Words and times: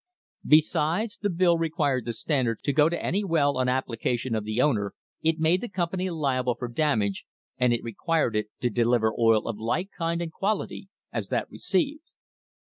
Besides, 0.47 1.19
the 1.21 1.29
bill 1.29 1.59
required 1.59 2.05
the 2.05 2.13
Standard 2.13 2.63
to 2.63 2.73
go 2.73 2.89
to 2.89 2.99
any 3.05 3.23
well 3.23 3.57
on 3.59 3.69
application 3.69 4.33
of 4.33 4.45
the 4.45 4.59
owner, 4.59 4.95
it 5.21 5.37
made 5.37 5.61
the 5.61 5.69
company 5.69 6.09
liable 6.09 6.55
for 6.55 6.67
damage, 6.67 7.23
and 7.59 7.71
it 7.71 7.83
required 7.83 8.35
it 8.35 8.47
to 8.61 8.71
deliver 8.71 9.13
oil 9.19 9.45
of 9.47 9.59
like 9.59 9.91
kind 9.95 10.19
and 10.19 10.31
quality 10.31 10.89
as 11.13 11.27
that 11.27 11.51
received. 11.51 12.09